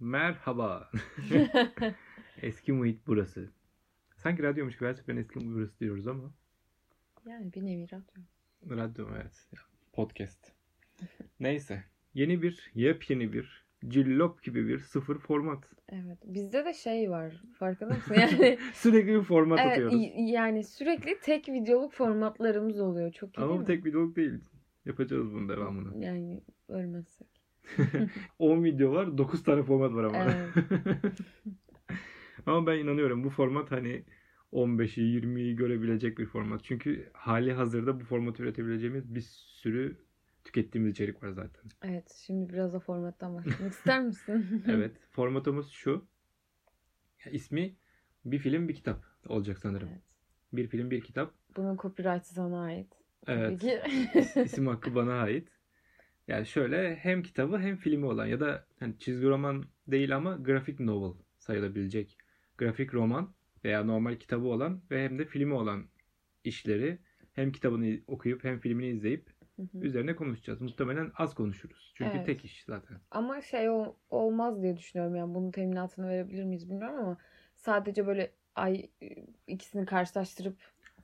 [0.00, 0.90] Merhaba.
[2.42, 3.50] eski muhit burası.
[4.16, 6.30] Sanki radyomuş gibi her seferinde eski muhit burası diyoruz ama.
[7.26, 8.22] Yani bir nevi radyo.
[8.70, 9.48] Radyo evet.
[9.92, 10.52] Podcast.
[11.40, 11.84] Neyse.
[12.14, 15.64] Yeni bir, yepyeni bir, cillop gibi bir sıfır format.
[15.88, 16.18] Evet.
[16.24, 17.42] Bizde de şey var.
[17.58, 18.14] Farkında mısın?
[18.18, 20.00] Yani Sürekli bir format evet, atıyoruz.
[20.16, 23.12] yani sürekli tek videoluk formatlarımız oluyor.
[23.12, 24.40] Çok iyi Ama bu tek videoluk değil.
[24.84, 26.04] Yapacağız bunun devamını.
[26.04, 27.35] Yani ölmezsek.
[28.38, 30.18] 10 video var, 9 tane format var ama.
[30.18, 30.48] Evet.
[32.46, 34.04] ama ben inanıyorum bu format hani
[34.52, 36.64] 15'i 20'yi görebilecek bir format.
[36.64, 39.96] Çünkü hali hazırda bu formatı üretebileceğimiz bir sürü
[40.44, 41.64] tükettiğimiz içerik var zaten.
[41.82, 42.22] Evet.
[42.26, 44.64] Şimdi biraz da formattan bahsetmek ister misin?
[44.68, 44.96] Evet.
[45.10, 46.06] Formatımız şu.
[47.24, 47.76] Ya, ismi
[48.24, 49.88] bir film bir kitap olacak sanırım.
[49.92, 50.02] Evet.
[50.52, 51.34] Bir film bir kitap.
[51.56, 52.92] Bunun copyright'ı sana ait.
[53.26, 53.60] Evet.
[53.60, 53.80] Peki.
[54.44, 55.48] İsim hakkı bana ait.
[56.28, 60.80] Yani şöyle hem kitabı hem filmi olan ya da hani çizgi roman değil ama grafik
[60.80, 62.18] novel sayılabilecek.
[62.58, 65.88] Grafik roman veya normal kitabı olan ve hem de filmi olan
[66.44, 66.98] işleri
[67.32, 69.78] hem kitabını okuyup hem filmini izleyip Hı hı.
[69.82, 70.60] üzerine konuşacağız.
[70.60, 71.92] Muhtemelen az konuşuruz.
[71.96, 72.26] Çünkü Evet.
[72.26, 73.00] tek iş zaten.
[73.10, 75.16] Ama şey ol- olmaz diye düşünüyorum.
[75.16, 77.18] Yani bunun teminatını verebilir miyiz bilmiyorum ama
[77.56, 78.90] sadece böyle ay
[79.46, 80.56] ikisini karşılaştırıp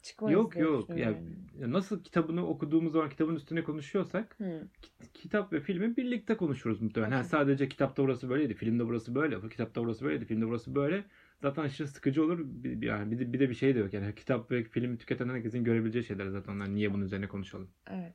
[0.02, 0.88] çıkmayız Yok, yok.
[0.88, 1.16] düşünüyorum.
[1.60, 4.68] Ya nasıl kitabını okuduğumuz zaman kitabın üstüne konuşuyorsak Hı.
[4.82, 7.16] kit- kitap ve filmi birlikte konuşuruz muhtemelen.
[7.16, 7.24] Okey.
[7.28, 11.04] sadece kitapta burası böyleydi, filmde burası böyle, kitapta burası böyleydi, filmde burası böyle.
[11.42, 12.38] Zaten aşırı sıkıcı olur.
[12.44, 13.92] Bir, yani bir de, bir de bir şey de yok.
[13.92, 16.52] Yani kitap ve film tüketen herkesin görebileceği şeyler zaten.
[16.52, 16.74] onlar.
[16.74, 17.68] niye bunun üzerine konuşalım?
[17.90, 18.14] Evet.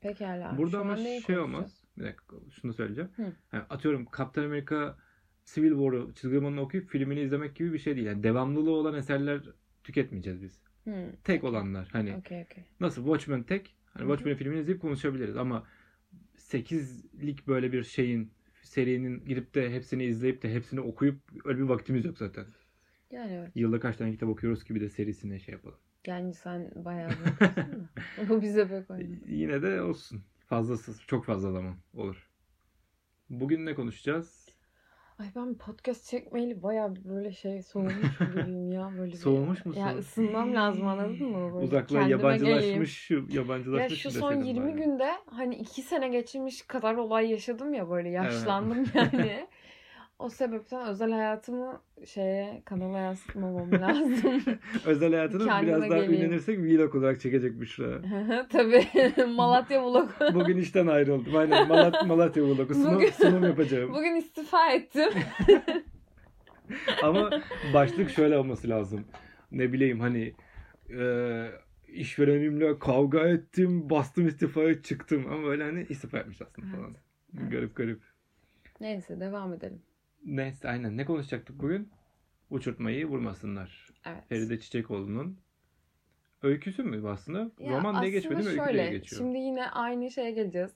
[0.00, 0.58] Pekala.
[0.58, 1.84] Burada Şu ama şey olmaz.
[1.98, 3.10] Bir dakika şunu söyleyeceğim.
[3.16, 3.32] Hı.
[3.52, 4.96] Yani atıyorum Captain America
[5.44, 8.06] Civil War'u çizgi romanını okuyup filmini izlemek gibi bir şey değil.
[8.06, 9.42] Yani devamlılığı olan eserler
[9.84, 10.65] tüketmeyeceğiz biz.
[10.86, 11.12] Hı.
[11.24, 11.88] Tek olanlar.
[11.92, 12.64] Hani Okey okey.
[12.80, 13.76] Nasıl Watchmen tek?
[13.86, 14.02] Hani.
[14.08, 15.66] Watchmen filmini izleyip konuşabiliriz ama
[16.36, 22.04] 8'lik böyle bir şeyin serinin gidip de hepsini izleyip de hepsini okuyup öyle bir vaktimiz
[22.04, 22.46] yok zaten.
[23.10, 23.50] Yani evet.
[23.54, 25.78] Yılda kaç tane kitap okuyoruz ki bir de serisine şey yapalım.
[26.06, 27.10] Yani sen bayağı
[28.18, 28.28] bir.
[28.28, 29.06] Bu bize pek olmadı.
[29.28, 30.22] Yine de olsun.
[30.46, 31.02] Fazlasız.
[31.06, 32.30] Çok fazla zaman olur.
[33.30, 34.45] Bugün ne konuşacağız?
[35.20, 36.62] Ay ben podcast çekmeyeli
[36.96, 38.90] bir böyle şey soğumuş gibiyim ya.
[38.98, 39.80] Böyle bir- Soğumuş musun?
[39.80, 41.54] Ya ısınmam lazım anladın mı?
[41.54, 43.28] Böyle kendime yabancılaşmış, geleyim.
[43.30, 44.04] yabancılaşmış.
[44.04, 44.82] Ya şu son deseydin 20 bari?
[44.82, 49.46] günde hani 2 sene geçirmiş kadar olay yaşadım ya böyle yaşlandım yani.
[50.18, 54.42] O sebepten özel hayatımı şeye kanala yansıtmamam lazım.
[54.86, 56.12] Özel hayatını Kendime biraz daha geleyim.
[56.24, 58.02] ünlenirsek vlog olarak çekecek Büşra.
[58.48, 58.86] Tabii
[59.26, 60.10] Malatya vlog.
[60.34, 61.36] Bugün işten ayrıldım.
[61.36, 63.92] Aynen Malat Malatya vlogu sunum, Bugün- sunum yapacağım.
[63.94, 65.10] Bugün istifa ettim.
[67.02, 67.30] Ama
[67.74, 69.04] başlık şöyle olması lazım.
[69.52, 70.34] Ne bileyim hani
[70.98, 71.02] e,
[71.88, 75.26] işverenimle kavga ettim, bastım istifaya çıktım.
[75.32, 76.94] Ama öyle hani istifa etmiş aslında falan.
[77.40, 77.50] Evet.
[77.52, 78.00] Garip garip.
[78.80, 79.82] Neyse devam edelim.
[80.26, 80.96] Neyse aynen.
[80.96, 81.90] Ne konuşacaktık bugün?
[82.50, 83.90] Uçurtmayı vurmasınlar.
[84.06, 84.28] Evet.
[84.28, 85.38] Feride Çiçekoğlu'nun
[86.42, 87.50] öyküsü mü aslında?
[87.58, 88.48] Ya Roman diye geçmedi mi?
[88.48, 89.22] Öykü şöyle, diye geçiyor.
[89.22, 90.70] Şimdi yine aynı şeye geleceğiz.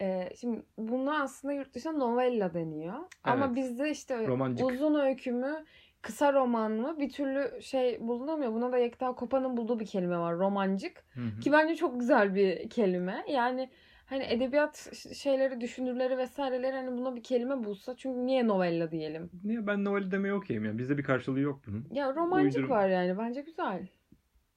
[0.00, 2.98] Ee, şimdi buna aslında yurt dışında novella deniyor.
[3.24, 3.56] Ama Evet.
[3.56, 4.66] bizde işte Romancık.
[4.66, 5.64] uzun öykü mü,
[6.02, 8.52] kısa roman mı bir türlü şey bulunamıyor.
[8.52, 10.38] Buna da Yekta Kopa'nın bulduğu bir kelime var.
[10.38, 11.04] Romancık.
[11.14, 11.40] Hı hı.
[11.40, 13.24] Ki bence çok güzel bir kelime.
[13.28, 13.70] Yani
[14.10, 17.96] hani edebiyat şeyleri, düşünürleri vesaireleri hani buna bir kelime bulsa.
[17.96, 19.30] Çünkü niye novella diyelim?
[19.44, 20.78] Niye ben noveli demeye okeyim ya.
[20.78, 21.86] Bizde bir karşılığı yok bunun.
[21.92, 23.18] Ya romancık Uydurum- var yani.
[23.18, 23.86] Bence güzel.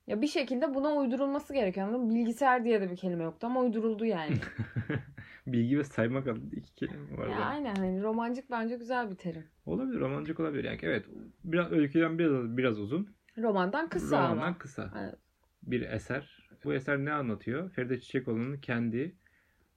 [0.07, 1.87] Ya bir şekilde buna uydurulması gerekiyor.
[1.87, 2.09] anladın?
[2.15, 4.35] Bilgisayar diye de bir kelime yoktu ama uyduruldu yani.
[5.47, 7.27] Bilgi ve saymak adlı iki kelime var.
[7.27, 9.43] ya aynen hani romancık bence güzel bir terim.
[9.65, 10.63] Olabilir, romancık olabilir.
[10.63, 11.05] Yani evet,
[11.43, 14.57] biraz öyküden biraz biraz uzun, Romandan kısa romandan ama.
[14.57, 14.93] kısa.
[15.01, 15.15] Evet.
[15.63, 16.49] Bir eser.
[16.63, 17.69] Bu eser ne anlatıyor?
[17.69, 19.15] Feride Çiçekoğlu'nun kendi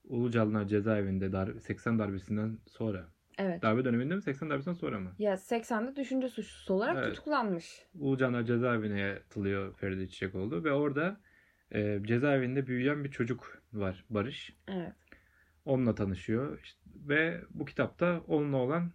[0.07, 3.07] Ulucalılar cezaevinde dar 80 darbesinden sonra.
[3.37, 3.61] Evet.
[3.61, 5.11] Darbe döneminde mi 80 darbesinden sonra mı?
[5.19, 7.07] Ya 80'de düşünce suçlusu olarak Evet.
[7.15, 7.85] tutuklanmış.
[7.99, 11.21] Ulucalılar cezaevine atılıyor Feride Çiçekoğlu ve orada
[11.71, 14.55] e, cezaevinde büyüyen bir çocuk var Barış.
[14.67, 14.93] Evet.
[15.65, 18.91] Onunla tanışıyor İşte- ve bu kitapta onunla olan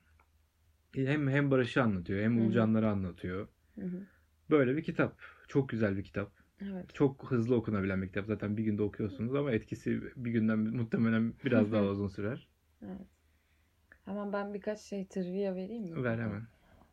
[0.94, 2.40] hem hem Barış'ı anlatıyor hem.
[2.40, 3.48] Ulucanları anlatıyor.
[3.74, 4.06] Hı hı.
[4.50, 5.20] Böyle bir kitap.
[5.48, 6.41] Çok güzel bir kitap.
[6.70, 6.94] Evet.
[6.94, 8.26] Çok hızlı okunabilen bir kitap.
[8.26, 12.48] Zaten bir günde okuyorsunuz ama etkisi bir günden muhtemelen biraz daha uzun sürer.
[12.82, 13.06] Evet.
[14.04, 16.04] Hemen ben birkaç şey trivia vereyim mi?
[16.04, 16.42] Ver hemen.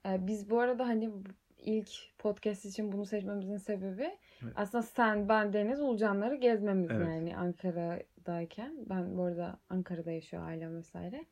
[0.06, 1.12] Ee, biz bu arada hani
[1.58, 4.54] ilk podcast için bunu seçmemizin sebebi Evet.
[4.56, 7.08] aslında sen, ben, Deniz, Ulcanları gezmemiz Evet.
[7.08, 8.86] yani Ankara'dayken.
[8.90, 11.26] Ben bu arada Ankara'da yaşıyor ailem vesaire.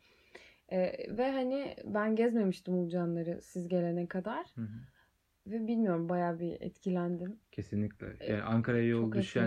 [0.72, 4.46] Ee, ve hani ben gezmemiştim Ulcanları siz gelene kadar.
[4.56, 4.68] Hı hı.
[5.52, 7.40] Ve bilmiyorum bayağı bir etkilendim.
[7.52, 8.08] Kesinlikle.
[8.28, 9.46] Yani Ankara'ya yol Çok düşen.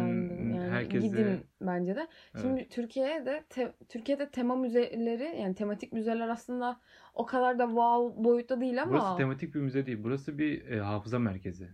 [0.55, 2.01] Yani herkese gidin bence de.
[2.35, 2.43] Evet.
[2.43, 6.81] Şimdi Türkiye'de te- Türkiye'de tema müzeleri yani tematik müzeler aslında
[7.15, 9.99] o kadar da wow boyutta değil ama Burası tematik bir müze değil.
[10.03, 11.69] Burası bir e, hafıza merkezi.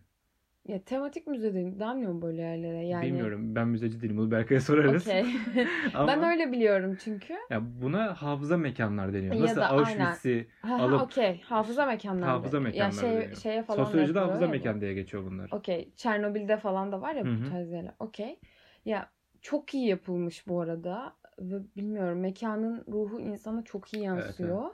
[0.68, 2.86] Ya tematik müze de- denmiyor mu böyle yerlere?
[2.86, 3.54] Yani Bilmiyorum.
[3.54, 4.16] Ben müzeci değilim.
[4.16, 5.06] Bunu Berkay'a sorarız.
[5.06, 5.24] Okey.
[5.94, 7.34] Ama ben öyle biliyorum çünkü.
[7.50, 9.34] ya buna hafıza mekanlar deniyor.
[9.34, 9.60] Ya Nasıl.
[9.60, 10.46] Auschwitz'i
[10.80, 11.40] alıp okey.
[11.42, 12.30] Hafıza mekanları.
[12.30, 13.36] hafıza Ya mekanları şey, deniyor.
[13.36, 15.50] şeye falan Sosyolojide hafıza ya mekan diye geçiyor bunlar.
[15.52, 15.88] Okey.
[15.96, 17.94] Çernobil'de falan da var ya Hı bu tarz yerler.
[17.98, 18.38] Okey.
[18.84, 19.10] Ya
[19.42, 21.12] çok iyi yapılmış bu arada.
[21.38, 24.70] Ve bilmiyorum mekanın ruhu insana çok iyi Evet, yansıyor.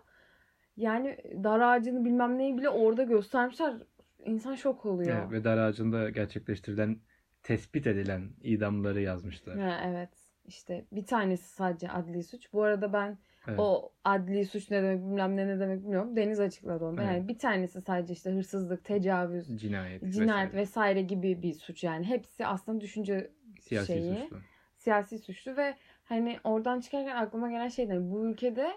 [0.76, 3.74] Yani dar ağacını bilmem neyi bile orada göstermişler.
[4.24, 5.18] İnsan şok oluyor.
[5.22, 6.96] Evet, ve dar ağacında gerçekleştirilen
[7.42, 9.58] tespit edilen idamları yazmışlar.
[9.58, 10.08] Ha, evet.
[10.44, 12.52] İşte bir tanesi sadece adli suç.
[12.52, 13.58] Bu arada ben Evet.
[13.58, 16.16] o adli suç ne demek bilmem ne ne demek bilmiyorum.
[16.16, 17.00] Deniz açıkladı onu.
[17.02, 17.12] Evet.
[17.12, 20.52] Yani bir tanesi sadece işte hırsızlık, tecavüz, Cinayet, cinayet vesaire.
[20.62, 22.04] vesaire gibi bir suç yani.
[22.06, 23.30] Hepsi aslında düşünce
[23.60, 24.14] Siyasi şeyi.
[24.22, 24.36] suçlu.
[24.76, 25.74] siyasi suçlu ve
[26.04, 28.72] hani oradan çıkarken aklıma gelen şey de bu ülkede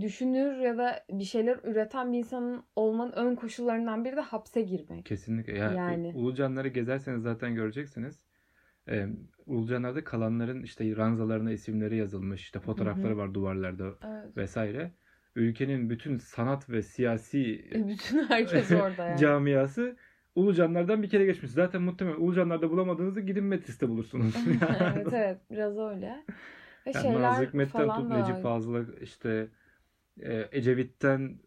[0.00, 5.06] düşünür ya da bir şeyler üreten bir insanın olmanın ön koşullarından biri de hapse girmek.
[5.06, 5.58] Kesinlikle.
[5.58, 6.12] Ya, Yani.
[6.14, 8.20] U- Ulucanları gezerseniz zaten göreceksiniz.
[8.88, 9.06] Ee,
[9.46, 12.42] Ulucanlarda kalanların işte ranzalarına isimleri yazılmış.
[12.42, 14.36] işte fotoğrafları var duvarlarda Evet.
[14.36, 14.92] vesaire.
[15.36, 19.18] Ülkenin bütün sanat ve siyasi E, Bütün herkes orada yani.
[19.20, 19.96] camiası
[20.34, 21.50] Ulucanlardan bir kere geçmiş.
[21.50, 24.34] Zaten muhtemelen Ulucanlarda bulamadığınızı gidin Metis'te bulursunuz.
[24.96, 26.24] evet evet biraz öyle.
[26.86, 29.48] Ve Yani şeyler Nazım Hikmet'ten falan tut da Necip Fazıl'a işte
[30.22, 31.38] e, Ecevit'ten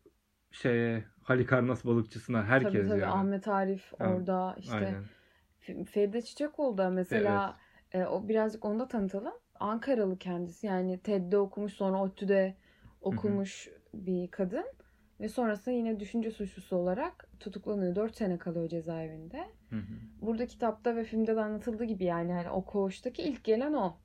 [0.52, 3.12] şeye Halikarnas balıkçısına herkes tabii tabii yani.
[3.12, 5.04] Ahmet Arif Evet, orada işte Aynen.
[5.86, 7.60] Feride Çiçekoğlu da mesela
[7.92, 9.34] e, o birazcık onu da tanıtalım.
[9.60, 12.56] Ankaralı kendisi yani TED'de okumuş sonra ODTÜ'de
[13.02, 14.66] okumuş bir kadın
[15.20, 17.96] ve sonrasında yine düşünce suçlusu olarak tutuklanıyor.
[17.96, 19.46] 4 sene kalıyor cezaevinde.
[19.70, 19.94] Hı hı.
[20.22, 23.98] Burada kitapta ve filmde de anlatıldığı gibi yani hani o koğuştaki ilk gelen o.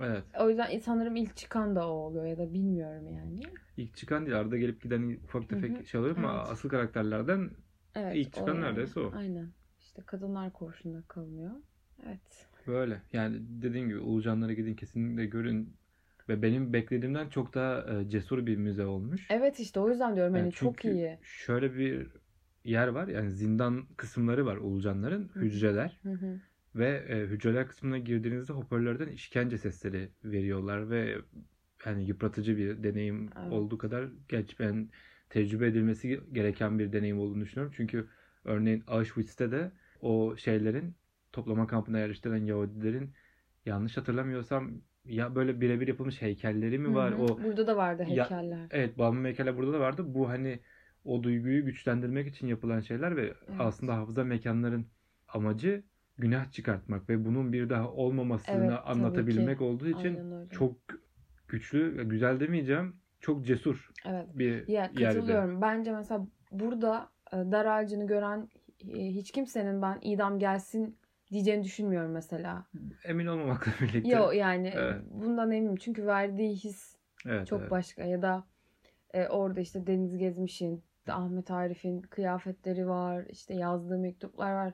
[0.00, 0.24] Evet.
[0.40, 3.40] O yüzden sanırım ilk çıkan da o oluyor ya da bilmiyorum yani.
[3.76, 4.38] İlk çıkan değil.
[4.38, 5.86] Arada gelip giden ufak tefek Hı hı.
[5.86, 6.48] şey oluyor ama Evet.
[6.50, 7.50] asıl karakterlerden
[7.94, 8.16] Evet.
[8.16, 8.60] İlk çıkan yani.
[8.64, 9.12] neredeyse o.
[9.16, 9.48] Aynen.
[9.80, 11.50] İşte kadınlar koğuşunda kalınıyor.
[12.06, 12.46] Evet.
[12.66, 13.02] böyle.
[13.12, 15.76] Yani dediğim gibi Ulucanlara gidin kesinlikle görün.
[16.28, 19.26] Ve benim beklediğimden çok daha e, cesur bir müze olmuş.
[19.30, 21.18] Evet işte o yüzden diyorum hani Yani çok iyi.
[21.22, 22.06] Şöyle bir
[22.64, 23.08] yer var.
[23.08, 25.30] Yani zindan kısımları var Ulucanların.
[25.34, 26.00] Hücreler.
[26.02, 26.40] Hı hı.
[26.74, 31.18] Ve e, hücreler kısmına girdiğinizde hoparlörden işkence sesleri veriyorlar ve
[31.86, 33.52] yani yıpratıcı bir deneyim Evet.
[33.52, 34.90] olduğu kadar geç ben
[35.28, 37.74] tecrübe edilmesi gereken bir deneyim olduğunu düşünüyorum.
[37.76, 38.08] Çünkü
[38.44, 40.96] örneğin Auschwitz'te de o şeylerin
[41.32, 43.14] toplama kampına yerleştirilen Yahudilerin
[43.66, 47.12] yanlış hatırlamıyorsam ya böyle birebir yapılmış heykelleri mi var?
[47.12, 47.22] Hı hı.
[47.22, 48.66] O Burada da vardı Ya- heykeller.
[48.70, 50.02] evet bağımlı heykeller burada da vardı.
[50.14, 50.60] Bu hani
[51.04, 54.86] o duyguyu güçlendirmek için yapılan şeyler ve aslında hafıza mekanların
[55.28, 55.84] amacı
[56.18, 60.18] günah çıkartmak ve bunun bir daha olmamasını Evet, anlatabilmek olduğu için
[60.50, 60.76] çok
[61.48, 64.26] güçlü, güzel demeyeceğim, çok cesur Evet.
[64.34, 65.04] bir Ya yerde.
[65.04, 65.62] katılıyorum.
[65.62, 68.48] Bence mesela burada e, dar ağacını gören
[68.88, 70.96] e, hiç kimsenin ben idam gelsin
[71.30, 72.66] diyeceğini düşünmüyorum mesela.
[73.04, 74.10] Emin olmamakla birlikte.
[74.16, 75.02] Yok yani Evet.
[75.10, 75.76] bundan eminim.
[75.76, 77.70] Çünkü verdiği his evet, çok evet.
[77.70, 78.04] başka.
[78.04, 78.44] Ya da
[79.14, 83.24] e, orada işte Deniz Gezmiş'in, Ahmet Arif'in kıyafetleri var.
[83.30, 84.72] işte yazdığı mektuplar var.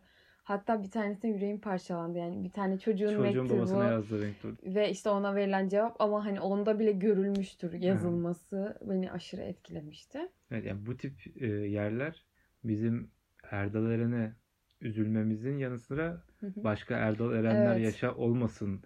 [0.49, 2.19] Hatta bir tanesine yüreğim parçalandı.
[2.19, 4.65] Yani bir tane çocuğun, Çocuğun mektubu babasına yazdığı mektup.
[4.65, 10.19] ve işte ona verilen cevap ama hani onda bile görülmüştür yazılması beni aşırı etkilemişti.
[10.51, 12.25] Evet, yani bu tip e, yerler
[12.65, 13.11] bizim
[13.51, 14.33] Erdal Eren'e
[14.81, 16.65] üzülmemizin yanı sıra Hı hı.
[16.65, 17.85] başka Erdal Erenler Evet.
[17.85, 18.83] yaşa olmasın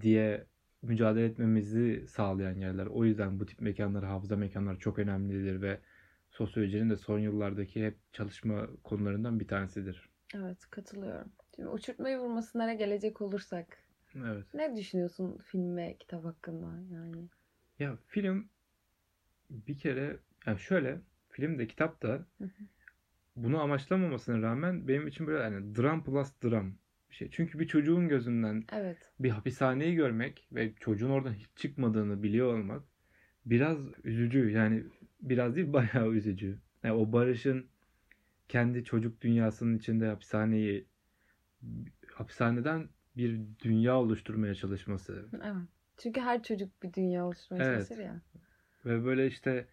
[0.00, 0.46] diye
[0.82, 2.86] mücadele etmemizi sağlayan yerler.
[2.86, 5.78] O yüzden bu tip mekanlar, hafıza mekanlar çok önemlidir ve
[6.30, 10.07] sosyolojinin de son yıllardaki hep çalışma konularından bir tanesidir.
[10.34, 11.32] Evet katılıyorum.
[11.56, 13.78] Şimdi uçurtmayı vurmasınlara gelecek olursak
[14.16, 14.46] Evet.
[14.54, 17.28] ne düşünüyorsun film ve kitap hakkında yani?
[17.78, 18.48] Ya film
[19.50, 20.16] bir kere
[20.46, 22.26] yani şöyle film de kitap da
[23.36, 26.74] bunu amaçlamamasına rağmen benim için böyle yani dram plus dram
[27.10, 27.28] bir şey.
[27.30, 29.12] Çünkü bir çocuğun gözünden Evet.
[29.20, 32.82] bir hapishaneyi görmek ve çocuğun oradan hiç çıkmadığını biliyor olmak
[33.46, 34.50] biraz üzücü.
[34.50, 34.84] Yani
[35.20, 36.58] biraz değil bayağı üzücü.
[36.82, 37.66] Yani o Barış'ın
[38.48, 40.86] kendi çocuk dünyasının içinde hapishaneyi
[42.14, 45.68] hapishaneden bir dünya oluşturmaya çalışması Evet.
[45.96, 47.88] Çünkü her çocuk bir dünya oluşturmaya Evet.
[47.88, 48.20] çalışır ya.
[48.84, 49.68] ve böyle işte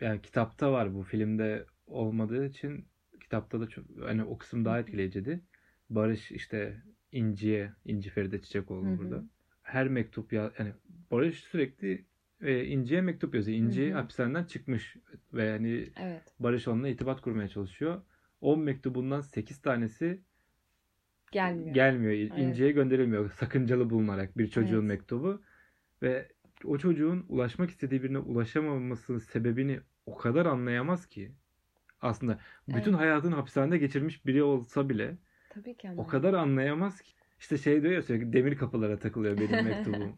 [0.00, 2.88] yani kitapta var bu filmde olmadığı için
[3.20, 5.40] kitapta da çok hani o kısım daha etkileyiciydi.
[5.90, 6.82] Barış işte
[7.12, 9.24] İnci'ye, İnci Feride Çiçekoğlu burada.
[9.62, 10.72] Her mektup ya yani
[11.10, 12.04] Barış sürekli
[12.42, 13.58] e, İnci'ye mektup yazıyor.
[13.58, 13.98] İnci Hı hı.
[13.98, 14.96] hapishaneden çıkmış
[15.32, 16.22] ve yani Evet.
[16.40, 18.02] Barış onunla irtibat kurmaya çalışıyor.
[18.40, 20.22] 10 mektubundan 8 tanesi
[21.32, 21.74] Gelmiyor.
[21.74, 22.12] gelmiyor.
[22.12, 22.32] Evet.
[22.38, 23.30] İnceye gönderilmiyor.
[23.38, 24.88] Sakıncalı bulunarak bir çocuğun Evet.
[24.88, 25.42] mektubu.
[26.02, 26.28] Ve
[26.64, 31.32] o çocuğun ulaşmak istediği birine ulaşamamasının sebebini o kadar anlayamaz ki.
[32.00, 33.00] Aslında bütün Evet.
[33.00, 35.18] hayatını hapishanede geçirmiş biri olsa bile
[35.48, 37.12] Tabii ki o kadar anlayamaz ki.
[37.40, 40.16] İşte şey diyor ya sürekli demir kapılara takılıyor benim mektubum.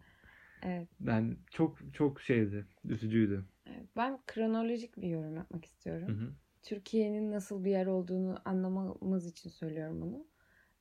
[0.64, 0.88] Evet.
[1.00, 3.44] Yani çok çok şeydi, üzücüydü.
[3.66, 3.88] evet.
[3.96, 6.08] Ben kronolojik bir yorum yapmak istiyorum.
[6.08, 6.32] Hı hı.
[6.62, 10.26] Türkiye'nin nasıl bir yer olduğunu anlamamız için söylüyorum bunu.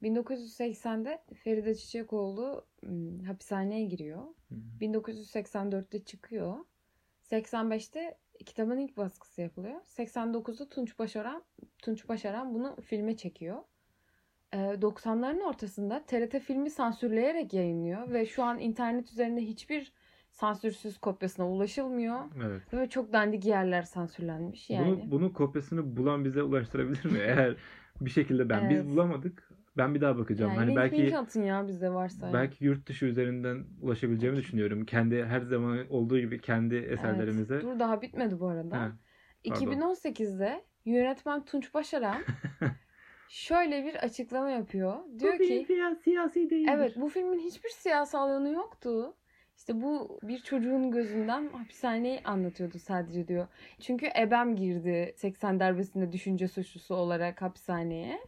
[0.02, 2.68] 1980'de Feride Çiçekoğlu
[3.28, 4.24] hapishaneye giriyor.
[4.50, 4.80] Hı hı.
[4.82, 6.58] 1984'te çıkıyor.
[7.24, 9.82] 85'te kitabın ilk baskısı yapılıyor.
[9.86, 11.44] 89'da Tunç Başaran
[11.78, 13.64] Tunç Başaran bunu filme çekiyor.
[14.54, 19.94] Ee, 90'ların ortasında TRT filmi sansürleyerek yayınlıyor ve şu an internet üzerinde hiçbir
[20.32, 22.20] sansürsüz kopyasına ulaşılmıyor.
[22.46, 22.74] Evet.
[22.74, 24.88] Ve çok dandik yerler sansürlenmiş yani.
[24.88, 27.20] Bunu, bunun kopyasını bulan bize ulaştırabilir mi?
[27.22, 27.56] Eğer
[28.02, 28.90] bir şekilde ben biz Evet.
[28.90, 29.50] bulamadık.
[29.78, 30.52] Ben bir daha bakacağım.
[30.52, 32.34] yani hani link, belki link atın ya bizde varsa.
[32.34, 34.86] belki yurt dışı üzerinden ulaşabileceğimi düşünüyorum.
[34.86, 37.54] Kendi her zaman olduğu gibi kendi eserlerimize.
[37.54, 37.64] Evet.
[37.64, 38.78] Dur daha bitmedi bu arada.
[38.78, 38.92] Ha,
[39.48, 39.66] pardon.
[39.66, 42.18] 2018'de yönetmen Tunç Başaran
[43.34, 45.00] şöyle bir açıklama yapıyor.
[45.20, 45.66] Diyor ki
[46.04, 46.72] siyasi değildir.
[46.74, 49.16] evet bu filmin hiçbir siyasal yanı yoktu.
[49.58, 53.48] İşte bu bir çocuğun gözünden hapishaneyi anlatıyordu sadece diyor.
[53.80, 58.20] Çünkü ebem girdi 80 darbesinde düşünce suçlusu olarak hapishaneye.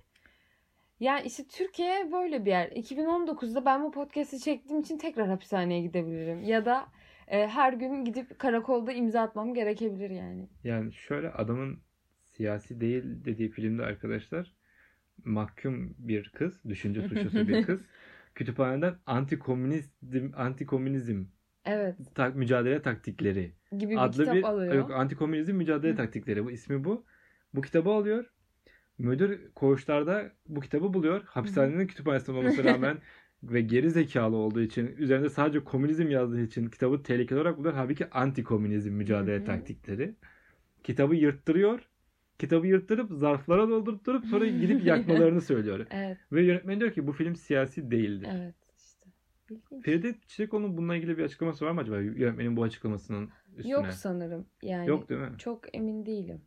[1.00, 2.68] Yani işte Türkiye böyle bir yer.
[2.68, 6.44] 2019'da ben bu podcast'i çektiğim için tekrar hapishaneye gidebilirim.
[6.44, 6.86] Ya da
[7.28, 10.50] e, her gün gidip karakolda imza atmam gerekebilir yani.
[10.64, 11.80] Yani şöyle adamın
[12.24, 14.55] siyasi değil dediği filmde arkadaşlar
[15.24, 17.82] mahkum bir kız, düşünce suçlusu bir kız
[18.36, 21.26] kütüphaneden antikomünizm antikomünizm
[21.66, 24.74] Evet tak, mücadele taktikleri gibi bir adlı kitap bir alıyor.
[24.76, 25.96] yok antikomünizm mücadele Hı.
[25.96, 27.06] taktikleri bu ismi bu.
[27.54, 28.26] Bu kitabı alıyor.
[28.98, 31.24] Müdür koğuşlarda bu kitabı buluyor.
[31.26, 32.98] Hapishanenin kütüphanesinden olmasına rağmen
[33.44, 37.74] ve geri zekalı olduğu için üzerinde sadece komünizm yazdığı için kitabı tehlikeli olarak buluyor.
[37.74, 39.46] Halbuki antikomünizm mücadele Hı hı.
[39.46, 40.16] taktikleri.
[40.84, 41.90] Kitabı yırttırıyor.
[42.40, 45.88] Kitabı yırttırıp zarflara doldurtturup sonra gidip yakmalarını söylüyor.
[45.92, 48.30] Evet Ve yönetmen diyor ki bu film siyasi değildir.
[48.32, 49.10] evet işte.
[49.50, 49.86] İlginç.
[49.86, 52.00] Feride Çiçekoğlu'nun bununla ilgili bir açıklaması var mı acaba?
[52.02, 53.72] Yönetmenin bu açıklamasının üstüne.
[53.74, 54.90] Yok sanırım yani.
[54.90, 55.32] Yok değil mi?
[55.38, 56.42] Çok emin değilim.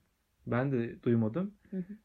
[0.46, 1.54] Ben de duymadım.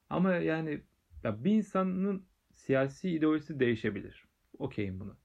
[0.09, 0.81] Ama yani
[1.23, 4.23] ya bir insanın siyasi ideolojisi değişebilir.
[4.59, 5.17] Okeyim buna.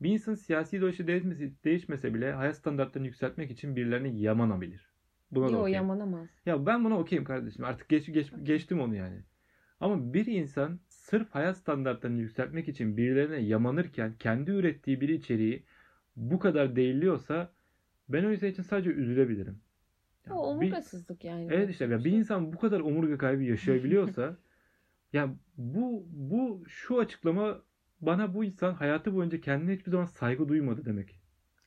[0.00, 4.85] Bir insanın siyasi ideolojisi değişmese, değişmese bile hayat standartlarını yükseltmek için birilerini yamanabilir.
[5.30, 5.74] Buna da Yok okeyim.
[5.74, 6.28] yamanamaz.
[6.46, 7.64] Ya ben buna okeyim kardeşim.
[7.64, 9.22] Artık geç, geç, geçtim onu yani.
[9.80, 15.62] Ama bir insan sırf hayat standartlarını yükseltmek için birilerine yamanırken kendi ürettiği bir içeriği
[16.16, 17.52] bu kadar değilliyorsa
[18.08, 19.58] ben o insan için sadece üzülebilirim.
[20.26, 21.48] Ya O bir- omurgasızlık yani.
[21.50, 24.36] Evet işte ya bir insan bu kadar omurga kaybı yaşayabiliyorsa
[25.12, 27.62] ya bu bu şu açıklama
[28.00, 31.20] bana bu insan hayatı boyunca kendine hiçbir zaman saygı duymadı demek.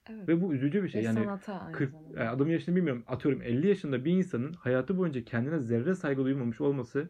[0.09, 0.29] Evet.
[0.29, 1.01] Ve bu üzücü bir şey.
[1.01, 2.19] Ve Yani sanata aynı 40 zamanda.
[2.19, 3.03] yani adamın yaşını bilmiyorum.
[3.07, 7.09] Atıyorum 50 yaşında bir insanın hayatı boyunca kendine zerre saygı duymamış olması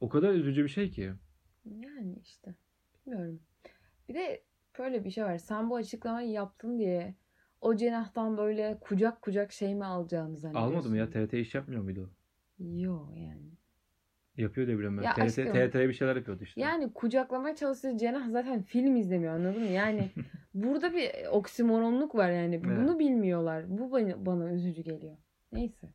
[0.00, 1.12] o kadar üzücü bir şey ki.
[1.64, 2.54] Yani işte.
[3.06, 3.40] Bilmiyorum.
[4.08, 4.42] Bir de
[4.78, 5.38] böyle bir şey var.
[5.38, 7.14] Sen bu açıklamayı yaptın diye
[7.60, 10.70] o cenahtan böyle kucak kucak şey mi alacağını zannediyorsun?
[10.70, 12.10] Almadım ya TRT iş yapmıyor muydu?
[12.58, 13.52] Yok yani.
[14.36, 15.02] Yapıyor diye biliyorum ben.
[15.02, 15.52] Ya TRT.
[15.52, 16.60] TRT'ye bir şeyler yapıyordu işte.
[16.60, 19.70] Yani kucaklamaya çalıştığı cenah zaten film izlemiyor anladın mı?
[19.72, 20.10] Yani
[20.54, 22.60] burada bir oksimoronluk var yani.
[22.66, 22.78] Evet.
[22.78, 23.64] Bunu bilmiyorlar.
[23.78, 25.16] Bu bana, bana üzücü geliyor.
[25.52, 25.88] Neyse.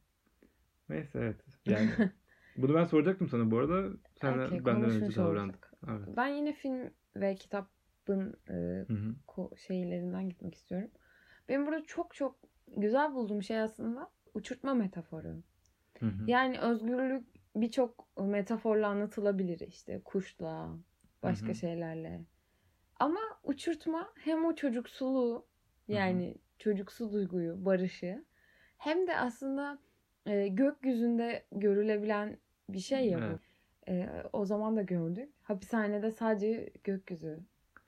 [0.90, 1.36] Neyse evet.
[1.66, 1.90] Yani
[2.58, 3.90] bunu ben soracaktım sana bu arada.
[4.22, 5.72] Sen de Okey, benden önce olduk.
[5.90, 6.08] Evet.
[6.18, 8.54] Ben yine film ve kitabın e,
[8.88, 9.16] Hı hı.
[9.28, 10.90] ko- şeylerinden gitmek istiyorum.
[11.50, 12.40] Benim burada çok çok
[12.78, 15.28] güzel bulduğum şey aslında uçurtma metaforu.
[16.00, 16.24] Hı hı.
[16.28, 20.70] Yani özgürlük birçok metaforla anlatılabilir işte kuşla,
[21.24, 21.56] başka Hı hı.
[21.56, 22.22] şeylerle.
[23.00, 25.48] Ama uçurtma hem o çocuksuluğu
[25.88, 28.26] yani çocuksu duyguyu, barışı
[28.78, 29.80] hem de aslında
[30.26, 32.38] e, gökyüzünde görülebilen
[32.70, 33.24] bir şey ya bu.
[33.24, 33.40] Evet.
[33.88, 35.30] E, o zaman da gördük.
[35.44, 37.40] Hapishanede sadece gökyüzü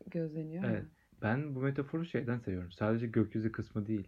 [0.07, 0.63] gözleniyor.
[0.63, 0.85] Evet.
[1.21, 2.71] Ben bu metaforu şeyden seviyorum.
[2.71, 4.07] Sadece gökyüzü kısmı değil.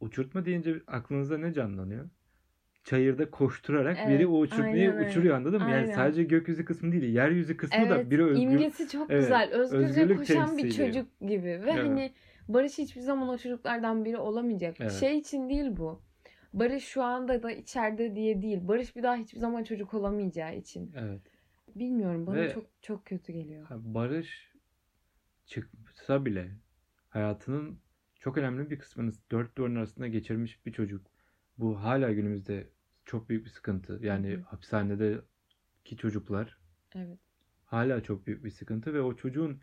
[0.00, 2.10] Uçurtma deyince aklınızda ne canlanıyor?
[2.88, 5.70] Çayırda koşturarak Evet, biri o uçurtmayı uçuruyor anladın mı?
[5.70, 5.94] Yani Aynen.
[5.94, 8.42] sadece gökyüzü kısmı değil, yeryüzü kısmı da Evet, biri özgür.
[8.42, 9.50] imgesi çok Evet, güzel.
[9.52, 10.86] Özgürce özgürlük koşan bir temsili.
[10.86, 11.42] çocuk gibi.
[11.44, 11.74] Ve Evet.
[11.74, 12.12] hani
[12.48, 14.76] Barış hiçbir zaman o çocuklardan biri olamayacak.
[14.80, 14.92] Evet.
[14.92, 16.02] Şey için değil bu.
[16.52, 18.68] Barış şu anda da içeride diye değil.
[18.68, 20.92] Barış bir daha hiçbir zaman çocuk olamayacağı için.
[20.96, 21.20] Evet.
[21.74, 23.66] Bilmiyorum bana Ve- çok çok kötü geliyor.
[23.70, 24.52] Barış
[25.46, 26.48] çıksa bile
[27.08, 27.78] hayatının
[28.20, 31.06] çok önemli bir kısmını dört duvarın arasında geçirmiş bir çocuk.
[31.58, 32.66] Bu hala günümüzde
[33.08, 33.98] çok büyük bir sıkıntı.
[34.02, 36.58] Yani Hı hapishanedeki çocuklar
[36.94, 37.18] Evet.
[37.64, 39.60] Hala çok büyük bir sıkıntı ve o çocuğun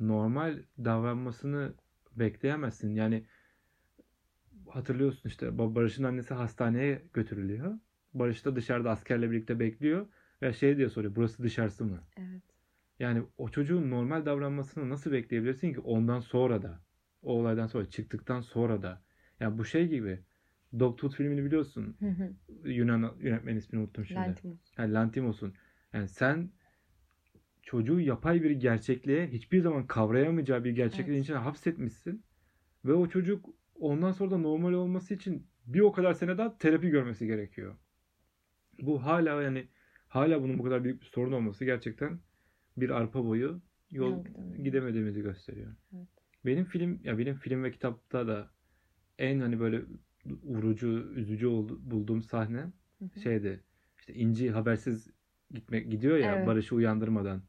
[0.00, 1.74] normal davranmasını
[2.16, 2.94] bekleyemezsin.
[2.94, 3.26] Yani
[4.68, 7.78] hatırlıyorsun işte Barış'ın annesi hastaneye götürülüyor.
[8.14, 10.06] Barış da dışarıda askerle birlikte bekliyor
[10.42, 12.00] ve şey diye soruyor burası dışarısı mı?
[12.16, 12.42] Evet.
[12.98, 16.80] Yani o çocuğun normal davranmasını nasıl bekleyebilirsin ki ondan sonra da
[17.22, 19.02] o olaydan sonra çıktıktan sonra da
[19.40, 20.24] yani bu şey gibi
[20.78, 21.96] Dogtooth filmini biliyorsun.
[22.64, 24.20] Yunan yönetmen ismini unuttum şimdi.
[24.20, 24.58] Lantimos.
[24.78, 25.54] Yani Lantimos'un.
[25.92, 26.50] Yani sen
[27.62, 31.24] çocuğu yapay bir gerçekliğe hiçbir zaman kavrayamayacağı bir gerçekliğin Evet.
[31.24, 32.24] içine hapsetmişsin.
[32.84, 36.88] Ve o çocuk ondan sonra da normal olması için bir o kadar sene daha terapi
[36.88, 37.76] görmesi gerekiyor.
[38.82, 39.68] Bu hala yani
[40.08, 42.20] hala bunun bu kadar büyük bir sorun olması gerçekten
[42.76, 44.62] bir arpa boyu yol öyle.
[44.62, 45.72] gidemediğimizi gösteriyor.
[45.96, 46.08] Evet.
[46.44, 48.50] Benim film ya benim film ve kitapta da
[49.18, 49.82] en hani böyle
[50.42, 53.20] vurucu, üzücü oldu, bulduğum sahne Hı hı.
[53.20, 53.64] şeydi.
[53.98, 55.08] İşte İnci habersiz
[55.50, 56.46] gitmek gidiyor ya Evet.
[56.46, 57.42] Barış'ı uyandırmadan.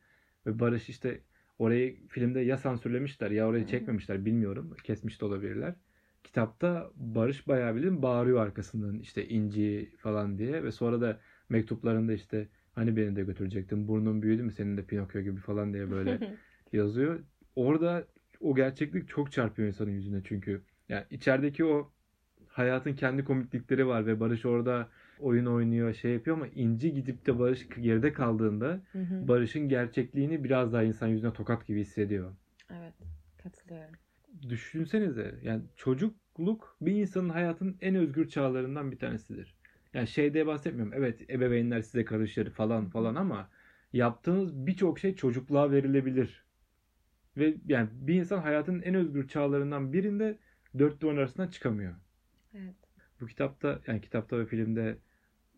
[0.45, 1.23] Ve Barış işte
[1.59, 4.75] orayı filmde ya sansürlemişler ya orayı çekmemişler bilmiyorum.
[4.83, 5.75] Kesmiş de olabilirler.
[6.23, 12.49] Kitapta Barış bayağı bildiğin bağırıyor arkasından işte İnci falan diye ve sonra da mektuplarında işte
[12.73, 16.21] hani beni de götürecektin burnun büyüdü mü senin de Pinokyo gibi falan diye böyle
[16.73, 17.23] yazıyor.
[17.55, 18.07] Orada
[18.39, 20.65] o gerçeklik çok çarpıyor insanın yüzüne çünkü.
[20.89, 21.93] Yani içerideki o
[22.57, 27.39] hayatın kendi komiklikleri var ve Barış orada oyun oynuyor, şey yapıyor ama İnci gidip de
[27.39, 29.27] Barış geride kaldığında Hı hı.
[29.27, 32.35] Barış'ın gerçekliğini biraz daha insan yüzüne tokat gibi hissediyor.
[32.69, 32.93] evet.
[33.43, 33.95] Katılıyorum.
[34.49, 39.55] Düşünsenize yani çocukluk bir insanın hayatının en özgür çağlarından bir tanesidir.
[39.93, 40.93] Yani şeyde bahsetmiyorum.
[40.93, 43.49] Evet ebeveynler size karışır falan falan ama
[43.93, 46.45] yaptığınız birçok şey çocukluğa verilebilir.
[47.37, 50.39] Ve yani bir insan hayatının en özgür çağlarından birinde
[50.79, 51.95] dört duvar arasından çıkamıyor.
[52.57, 52.75] Evet.
[53.21, 54.97] Bu kitapta yani kitapta ve filmde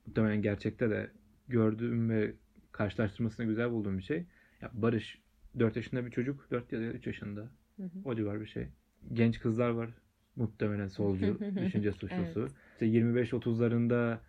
[0.06, 1.12] muhtemelen gerçekte de
[1.48, 2.34] gördüğüm ve
[2.72, 4.26] karşılaştırmasını güzel bulduğum bir şey.
[4.62, 5.22] Ya Barış
[5.60, 7.42] 4 yaşında bir çocuk, 4 ya da 3 yaşında.
[7.78, 7.90] Hı hı.
[8.06, 8.68] O civar bir şey.
[9.14, 9.90] Genç kızlar var.
[10.36, 12.40] Muhtemelen solcu, düşünce suçlusu.
[12.40, 12.52] Evet.
[12.74, 14.20] İşte 25-30'larında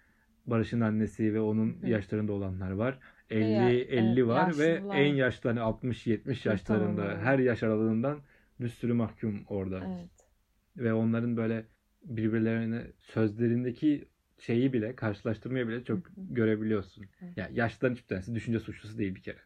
[0.46, 1.88] Barış'ın annesi ve onun Hı.
[1.88, 2.98] yaşlarında olanlar var.
[3.30, 7.62] 50 ya- 50 evet, var ve en yaşlı hani 60 70 yaşlarında Tamam, her yaş
[7.62, 8.20] aralığından
[8.60, 9.80] bir sürü mahkum orada.
[9.86, 10.10] Evet.
[10.76, 11.64] Ve onların böyle
[12.04, 14.08] birbirlerine sözlerindeki
[14.38, 17.06] şeyi bile karşılaştırmayı bile çok görebiliyorsun.
[17.22, 17.36] Evet.
[17.36, 19.38] Ya yaşlıların hiçbir tanesi düşünce suçlusu değil bir kere.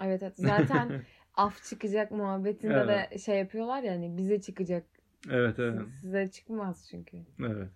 [0.00, 0.36] Evet, evet.
[0.36, 1.02] Zaten
[1.34, 4.84] af çıkacak muhabbetinde de şey yapıyorlar ya hani bize çıkacak.
[5.30, 5.80] evet evet.
[5.82, 7.16] Siz- Size çıkmaz çünkü.
[7.40, 7.68] Evet.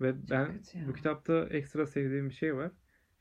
[0.00, 0.88] Ve ben kötü ya.
[0.88, 2.72] bu kitapta ekstra sevdiğim bir şey var.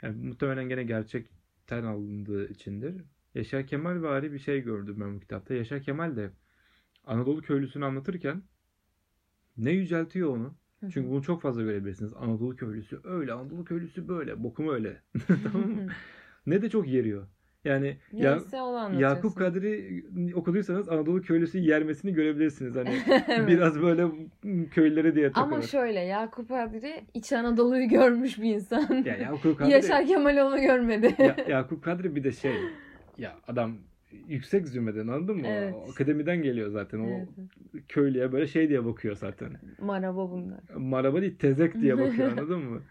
[0.04, 3.04] Yani muhtemelen gene gerçekten alındığı içindir.
[3.36, 5.54] Yaşar Kemal vari bir şey gördüm ben bu kitapta.
[5.54, 6.32] Yaşar Kemal de
[7.04, 8.44] Anadolu köylüsünü anlatırken
[9.58, 10.56] ne yüceltiyor onu.
[10.82, 12.14] Çünkü bunu çok fazla görebilirsiniz.
[12.14, 15.02] Anadolu köylüsü öyle, Anadolu köylüsü böyle, bokum öyle.
[15.52, 15.88] tamam mı?
[16.46, 17.28] Ne de çok yeriyor.
[17.66, 18.58] Yani ya, Neyse.
[19.00, 20.04] Yakup Kadri
[20.36, 22.76] okuduysanız Anadolu köylüsü yermesini görebilirsiniz.
[22.76, 23.24] Hani Evet.
[23.48, 24.08] biraz böyle
[24.72, 25.54] köylere diye takılır.
[25.54, 29.04] Ama şöyle Yakup Adri İç Anadolu'yu görmüş bir insan.
[29.06, 31.16] Ya Yakup Kadri, Yaşar Kemal onu görmedi.
[31.18, 32.56] ya, Yakup Kadri bir de şey
[33.18, 33.78] ya adam
[34.12, 35.48] yüksek zümreden anladın mı?
[35.48, 35.74] Evet.
[35.76, 37.00] O akademiden geliyor zaten.
[37.00, 37.88] O Evet.
[37.90, 39.58] köylüye böyle şey diye bakıyor zaten.
[39.80, 40.60] Maraba bunlar.
[40.78, 42.82] Maraba değil tezek diye bakıyor anladın mı?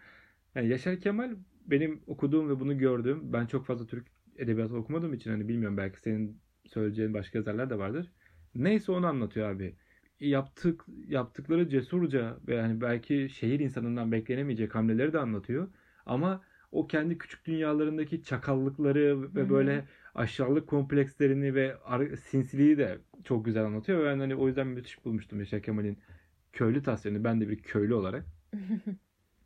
[0.55, 5.31] Yani Yaşar Kemal benim okuduğum ve bunu gördüğüm ben çok fazla Türk edebiyatı okumadığım için
[5.31, 8.13] hani bilmiyorum belki senin söyleyeceğin başka yazarlar da vardır.
[8.55, 9.77] Neyse onu anlatıyor abi.
[10.21, 15.69] Yaptık yaptıkları cesurca ve hani belki şehir insanından beklenemeyecek hamleleri de anlatıyor.
[16.07, 16.43] Ama
[16.75, 19.51] o kendi küçük dünyalarındaki çakallıkları ve Hı hı.
[19.51, 19.85] böyle
[20.15, 21.77] aşağılık komplekslerini ve
[22.17, 24.05] sinsiliği de çok güzel anlatıyor.
[24.05, 25.99] Ben hani o yüzden müthiş bulmuştum Yaşar Kemal'in
[26.53, 27.25] köylü tasvirini.
[27.25, 28.25] Ben de bir köylü olarak.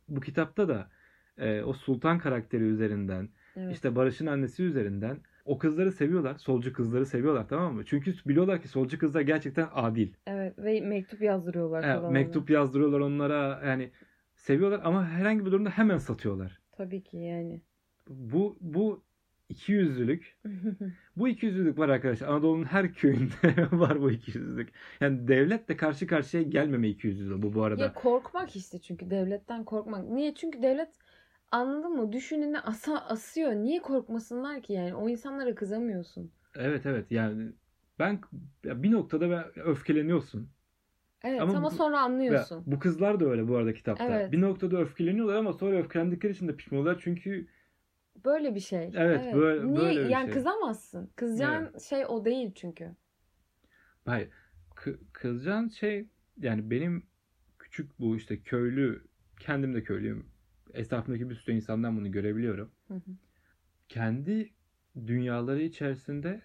[0.09, 0.89] Bu kitapta da
[1.37, 3.75] e, o sultan karakteri üzerinden evet.
[3.75, 6.35] işte Barış'ın annesi üzerinden o kızları seviyorlar.
[6.35, 7.85] Solcu kızları seviyorlar tamam mı?
[7.85, 10.13] Çünkü biliyorlar ki solcu kızlar gerçekten adil.
[10.27, 13.91] evet ve mektup yazdırıyorlar Evet, mektup yazdırıyorlar onlara yani
[14.35, 16.58] seviyorlar ama herhangi bir durumda hemen satıyorlar.
[16.79, 17.61] Tabii ki yani.
[18.09, 19.03] Bu bu
[19.49, 20.37] ikiyüzlülük.
[21.17, 22.27] Bu ikiyüzlülük var arkadaşlar.
[22.27, 24.69] Anadolu'nun her köyünde var bu ikiyüzlülük.
[25.01, 27.83] Yani devletle karşı karşıya gelmeme ikiyüzlülüğü bu bu arada.
[27.83, 30.09] ya korkmak işte çünkü devletten korkmak.
[30.09, 30.35] Niye?
[30.35, 30.89] Çünkü devlet
[31.51, 32.13] anladın mı?
[32.13, 33.51] Düşüneni asa, asıyor.
[33.51, 34.95] Niye korkmasınlar ki yani?
[34.95, 36.31] O insanlara kızamıyorsun.
[36.55, 37.51] Evet evet yani
[37.99, 38.21] ben
[38.63, 40.49] bir noktada ben öfkeleniyorsun.
[41.23, 42.63] Evet Ama ama, bu- sonra anlıyorsun.
[42.67, 44.05] bu kızlar da öyle bu arada kitapta.
[44.05, 44.31] Evet.
[44.31, 47.01] Bir noktada öfkeleniyorlar ama sonra öfkelendikleri için de pişman oluyorlar.
[47.03, 47.47] Çünkü
[48.25, 48.91] Böyle bir şey.
[48.95, 49.79] Evet, böyle- Niye?
[49.81, 50.33] böyle bir yani şey.
[50.33, 51.09] kızamazsın.
[51.15, 52.95] Kızacağın şey o değil çünkü.
[54.05, 54.29] hayır
[54.75, 57.03] kı- kızacağın şey yani benim
[57.59, 59.03] küçük bu işte köylü
[59.39, 60.25] kendim de köylüyüm.
[60.73, 62.71] Etrafımdaki bir sürü insandan bunu görebiliyorum.
[62.87, 63.11] Hı hı.
[63.89, 64.53] Kendi
[65.07, 66.41] dünyaları içerisinde,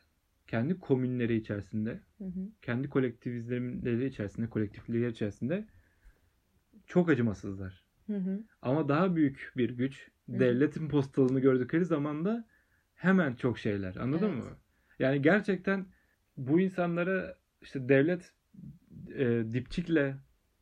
[0.46, 2.48] kendi komünleri içerisinde, Hı hı.
[2.62, 5.66] kendi kolektivizmleri içerisinde, kolektifleri içerisinde
[6.86, 7.84] çok acımasızlar.
[8.06, 8.42] Hı hı.
[8.62, 12.48] Ama daha büyük bir güç, Hı devletin postalını gördükleri zaman da
[12.94, 13.96] hemen çok şeyler.
[13.96, 14.44] Anladın Evet.
[14.44, 14.50] mı?
[14.98, 15.86] Yani gerçekten
[16.36, 18.32] bu insanlara işte devlet
[19.14, 20.16] e, dipçikle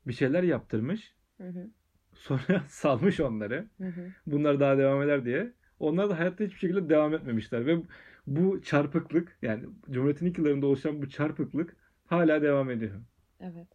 [0.06, 1.14] bir şeyler yaptırmış.
[1.36, 1.70] Hı hı.
[2.14, 3.68] Sonra salmış onları.
[3.78, 4.12] Hı hı.
[4.26, 5.52] Bunlar daha devam eder diye.
[5.78, 7.66] Onlar da hayatta hiçbir şekilde devam etmemişler.
[7.66, 7.82] Ve
[8.26, 13.00] bu çarpıklık yani Cumhuriyet'in ilk yıllarında oluşan bu çarpıklık hala devam ediyor.
[13.40, 13.68] Evet.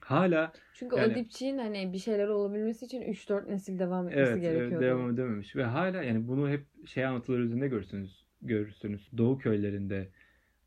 [0.00, 4.42] Hala Çünkü Yani- o dipçiğin hani bir şeyler olabilmesi için 3-4 nesil devam etmesi evet,
[4.44, 4.84] evet gerekiyordu.
[4.84, 5.56] devam edememiş.
[5.56, 8.24] Ve hala yani bunu hep şey anlatılar üzerinde görürsünüz.
[8.42, 9.10] Görürsünüz.
[9.18, 10.08] Doğu köylerinde,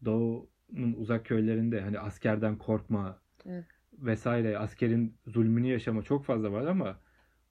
[0.05, 3.65] Doğu'nun uzak köylerinde hani askerden korkma Evet.
[3.93, 6.99] vesaire askerin zulmünü yaşama çok fazla var ama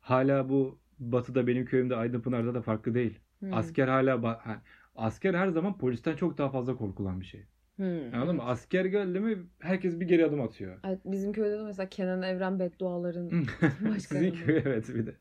[0.00, 3.18] hala bu Batı'da benim köyümde Aydınpınar'da da farklı değil.
[3.40, 3.54] Hı.
[3.54, 4.22] Asker hala
[4.96, 7.44] asker her zaman polisten çok daha fazla korkulan bir şey.
[7.76, 8.10] Hı.
[8.14, 8.42] Anladın mı?
[8.42, 10.78] Asker geldi mi herkes bir geri adım atıyor.
[10.84, 13.30] Evet, bizim köyde de mesela Kenan Evren bedduaların
[13.62, 13.98] başkanı.
[14.00, 15.14] Sizin köy evet bir de.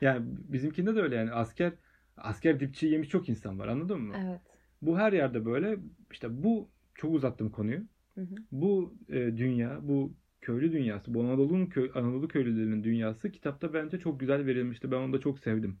[0.00, 1.72] Yani bizimkinde de öyle yani asker
[2.16, 4.14] asker dipçiyi yemiş çok insan var anladın mı?
[4.18, 4.40] Evet.
[4.82, 5.78] Bu her yerde böyle.
[6.12, 7.80] İşte bu çok uzattım konuyu.
[8.14, 8.34] Hı hı.
[8.52, 14.20] Bu e, dünya, bu köylü dünyası, bu Anadolu'nun köy, Anadolu köylülerinin dünyası kitapta bence çok
[14.20, 14.90] güzel verilmişti.
[14.90, 15.78] Ben onu da çok sevdim.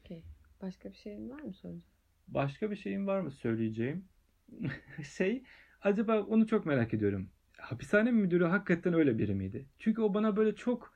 [0.00, 0.22] Okey.
[0.62, 1.89] Başka bir şeyin var mı soracağım?
[2.34, 4.04] Başka bir şeyin var mı söyleyeceğim?
[5.16, 5.42] şey,
[5.82, 7.30] acaba onu çok merak ediyorum.
[7.58, 9.66] Hapishane müdürü hakikaten öyle biri miydi?
[9.78, 10.92] Çünkü o bana böyle çok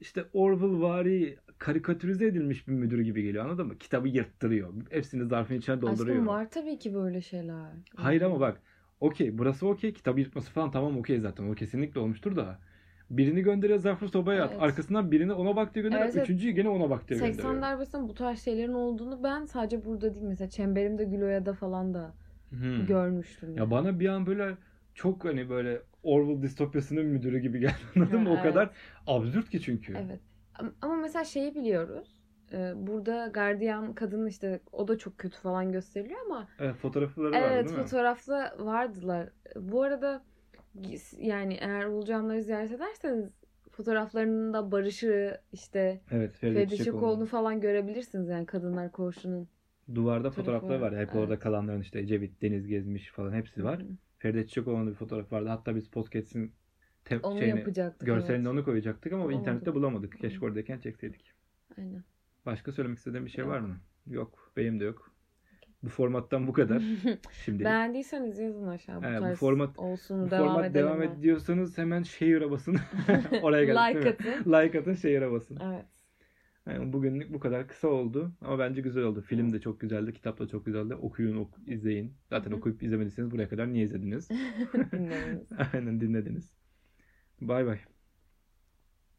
[0.00, 3.78] işte Orwell-vari karikatürize edilmiş bir müdür gibi geliyor anladın mı?
[3.78, 4.74] Kitabı yırttırıyor.
[4.90, 6.16] Hepsini zarfın içine dolduruyor.
[6.16, 7.72] Aşkım var tabii ki böyle şeyler.
[7.96, 8.62] Hayır ama bak
[9.00, 12.58] okey burası okey kitabı yırtması falan tamam okey zaten o kesinlikle olmuştur da
[13.10, 14.62] birini gönderiyor zarfı sobaya at Evet.
[14.62, 16.24] arkasından birini ona bak diye gönderiyor Evet, evet.
[16.24, 17.62] üçüncüyü gene ona bak diye 80 gönderiyor.
[17.62, 22.14] darbesinin bu tarz şeylerin olduğunu ben sadece burada değil mesela Çemberimde Güloya'da falan da
[22.50, 22.86] Hmm.
[22.86, 23.56] görmüştüm.
[23.56, 24.56] Ya bana bir an böyle
[24.94, 28.28] çok hani böyle Orwell distopyasının müdürü gibi geldi anladın mı?
[28.28, 28.42] Ha, O evet.
[28.42, 28.70] kadar
[29.06, 29.92] absürt ki çünkü.
[29.96, 30.20] Evet.
[30.54, 32.20] Am- Ama mesela şeyi biliyoruz.
[32.52, 37.64] Ee, Burada gardiyan kadın işte o da çok kötü falan gösteriliyor ama Evet, fotoğrafları evet
[37.66, 37.82] değil mi?
[37.84, 39.28] fotoğrafta vardılar.
[39.56, 40.22] Bu arada
[41.18, 43.30] yani eğer Ulucanları ziyaret ederseniz
[43.70, 46.76] fotoğraflarında Barış'ı işte Evet, Feride Feride Çiçekoğlu.
[46.76, 49.48] Çiçekoğlu'nu falan görebilirsiniz yani Kadınlar Koğuşu'nun.
[49.94, 51.06] Duvarda Fotoğrafı fotoğrafları var.
[51.06, 51.42] Hep orada evet.
[51.42, 53.80] kalanların işte Ecevit, Deniz gezmiş falan hepsi var.
[53.80, 53.86] Hı.
[54.18, 55.48] Feride Çiçekoğlu'nun bir fotoğrafı vardı.
[55.48, 56.52] Hatta biz podcast'in
[57.04, 58.06] te- Onu şeyini, yapacaktık.
[58.06, 58.52] görselini evet.
[58.52, 59.40] onu koyacaktık ama Bulamadık.
[59.40, 60.18] internette bulamadık.
[60.18, 60.44] Keşke Hı.
[60.44, 61.32] oradayken çekseydik.
[61.78, 62.04] Aynen.
[62.46, 63.52] Başka söylemek istediğin bir şey Yok.
[63.52, 63.80] var mı?
[64.06, 64.52] Yok.
[64.56, 65.09] Benim de yok.
[65.82, 66.82] Bu formattan bu kadar.
[67.44, 68.96] Şimdi Beğendiyseniz yazın aşağı.
[68.96, 70.86] Bu bu tarz format- olsun bu devam format edelim.
[70.86, 71.06] devam mi?
[71.18, 72.76] ediyorsanız hemen share'a basın.
[73.42, 74.52] Oraya geldik like atın.
[74.52, 75.58] Like atın share'a basın.
[75.64, 75.84] Evet.
[76.66, 79.20] Yani bugünlük bu kadar kısa oldu ama bence güzel oldu.
[79.20, 80.94] Film de çok güzeldi, kitap da çok güzeldi.
[80.94, 82.14] Okuyun, ok- izleyin.
[82.30, 84.28] Zaten okuyup izlemediyseniz buraya kadar niye izlediniz?
[84.92, 85.48] Dinlemeniz.
[85.72, 86.52] Aynen dinlediniz.
[87.40, 87.78] Bay bay.